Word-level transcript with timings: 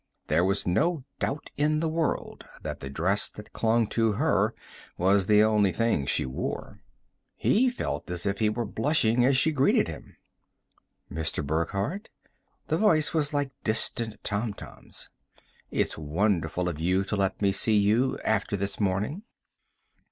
There 0.29 0.43
was 0.43 0.65
no 0.65 1.03
doubt 1.19 1.51
in 1.57 1.79
the 1.79 1.87
world 1.87 2.43
that 2.63 2.79
the 2.79 2.89
dress 2.89 3.29
that 3.29 3.53
clung 3.53 3.85
to 3.89 4.13
her 4.13 4.55
was 4.97 5.27
the 5.27 5.43
only 5.43 5.71
thing 5.71 6.07
she 6.07 6.25
wore. 6.25 6.81
He 7.35 7.69
felt 7.69 8.09
as 8.09 8.25
if 8.25 8.39
he 8.39 8.49
were 8.49 8.65
blushing 8.65 9.23
as 9.23 9.37
she 9.37 9.51
greeted 9.51 9.87
him. 9.87 10.17
"Mr. 11.11 11.45
Burckhardt." 11.45 12.09
The 12.65 12.79
voice 12.79 13.13
was 13.13 13.31
like 13.31 13.51
distant 13.63 14.23
tomtoms. 14.23 15.09
"It's 15.69 15.99
wonderful 15.99 16.67
of 16.67 16.79
you 16.79 17.03
to 17.03 17.15
let 17.15 17.39
me 17.39 17.51
see 17.51 17.77
you, 17.77 18.17
after 18.23 18.57
this 18.57 18.79
morning." 18.79 19.21